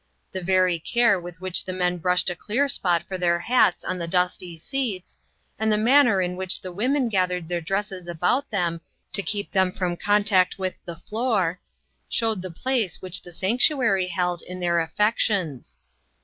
The 0.31 0.41
very 0.41 0.79
care 0.79 1.19
with 1.19 1.39
which 1.41 1.63
the 1.63 1.73
men 1.73 1.99
brushed 1.99 2.31
a 2.31 2.35
clear 2.35 2.67
spot 2.67 3.03
for 3.07 3.19
their 3.19 3.37
hats 3.37 3.83
on 3.83 3.99
the 3.99 4.07
dusty 4.07 4.57
seats, 4.57 5.19
and 5.59 5.71
the 5.71 5.77
manner 5.77 6.23
in 6.23 6.35
which 6.35 6.59
the 6.59 6.71
women 6.71 7.07
gath 7.07 7.29
ered 7.29 7.47
their 7.47 7.61
dresses 7.61 8.07
about 8.07 8.49
them, 8.49 8.81
to 9.13 9.21
keep 9.21 9.51
them 9.51 9.71
from 9.71 9.95
contact 9.95 10.57
with 10.57 10.73
the 10.85 10.95
floor, 10.95 11.59
showed 12.09 12.41
the 12.41 12.49
place 12.49 12.99
which 12.99 13.21
the 13.21 13.31
sanctuary 13.31 14.07
held 14.07 14.41
in 14.41 14.59
their 14.59 14.79
af 14.79 14.89
fections. 14.97 15.77